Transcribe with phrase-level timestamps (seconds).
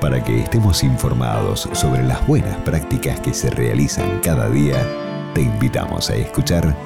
[0.00, 4.76] Para que estemos informados sobre las buenas prácticas que se realizan cada día,
[5.34, 6.76] te invitamos a escuchar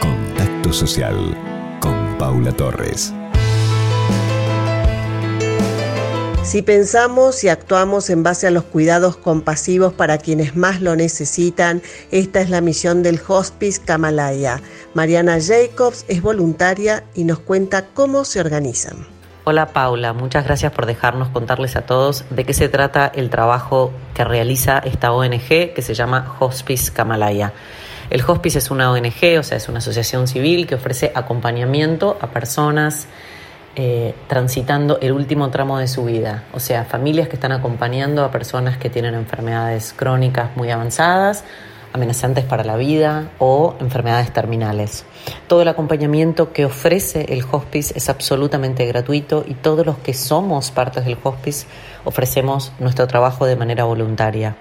[0.00, 1.36] Contacto Social
[1.80, 3.14] con Paula Torres.
[6.42, 11.80] Si pensamos y actuamos en base a los cuidados compasivos para quienes más lo necesitan,
[12.10, 14.60] esta es la misión del Hospice Kamalaya.
[14.92, 19.19] Mariana Jacobs es voluntaria y nos cuenta cómo se organizan.
[19.50, 23.90] Hola Paula, muchas gracias por dejarnos contarles a todos de qué se trata el trabajo
[24.14, 27.52] que realiza esta ONG que se llama Hospice Kamalaya.
[28.10, 32.28] El Hospice es una ONG, o sea, es una asociación civil que ofrece acompañamiento a
[32.28, 33.08] personas
[33.74, 38.30] eh, transitando el último tramo de su vida, o sea, familias que están acompañando a
[38.30, 41.42] personas que tienen enfermedades crónicas muy avanzadas,
[41.92, 45.04] amenazantes para la vida o enfermedades terminales.
[45.48, 50.70] Todo el acompañamiento que ofrece el hospice es absolutamente gratuito y todos los que somos
[50.70, 51.66] partes del hospice
[52.04, 54.56] ofrecemos nuestro trabajo de manera voluntaria.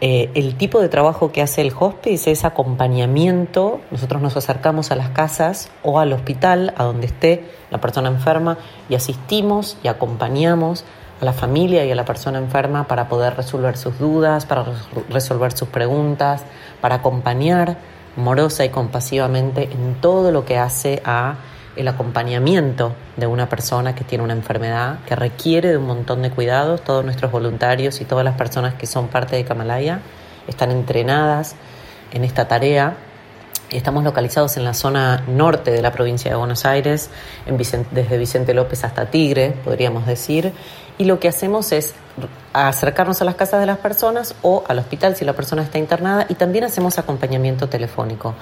[0.00, 3.80] Eh, el tipo de trabajo que hace el hospice es acompañamiento.
[3.90, 8.58] Nosotros nos acercamos a las casas o al hospital, a donde esté la persona enferma,
[8.88, 10.84] y asistimos y acompañamos
[11.20, 14.64] a la familia y a la persona enferma para poder resolver sus dudas, para
[15.10, 16.42] resolver sus preguntas,
[16.80, 17.78] para acompañar
[18.16, 21.36] morosa y compasivamente en todo lo que hace a
[21.76, 26.30] el acompañamiento de una persona que tiene una enfermedad que requiere de un montón de
[26.30, 26.82] cuidados.
[26.82, 30.00] Todos nuestros voluntarios y todas las personas que son parte de Kamalaya
[30.48, 31.54] están entrenadas
[32.12, 32.96] en esta tarea.
[33.68, 37.10] Estamos localizados en la zona norte de la provincia de Buenos Aires,
[37.90, 40.52] desde Vicente López hasta Tigre, podríamos decir,
[40.98, 41.94] y lo que hacemos es
[42.52, 46.26] acercarnos a las casas de las personas o al hospital si la persona está internada
[46.28, 48.34] y también hacemos acompañamiento telefónico.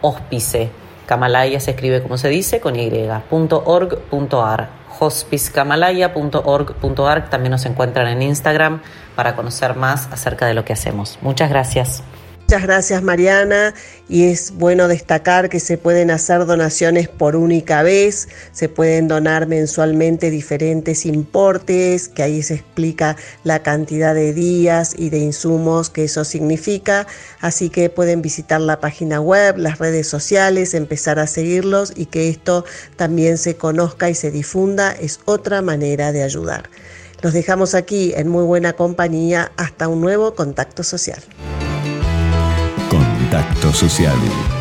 [0.00, 0.70] hospice.
[1.06, 7.30] Camalaya se escribe como se dice con y.org.ar hospicecamalaya.org.ar.
[7.30, 8.80] También nos encuentran en Instagram
[9.16, 11.18] para conocer más acerca de lo que hacemos.
[11.22, 12.04] Muchas gracias.
[12.50, 13.74] Muchas gracias Mariana.
[14.08, 19.46] Y es bueno destacar que se pueden hacer donaciones por única vez, se pueden donar
[19.46, 26.02] mensualmente diferentes importes, que ahí se explica la cantidad de días y de insumos que
[26.02, 27.06] eso significa,
[27.38, 32.28] así que pueden visitar la página web, las redes sociales, empezar a seguirlos y que
[32.28, 32.64] esto
[32.96, 36.68] también se conozca y se difunda, es otra manera de ayudar.
[37.22, 39.52] Los dejamos aquí en muy buena compañía.
[39.56, 41.22] Hasta un nuevo contacto social.
[43.30, 44.59] Contacto Social.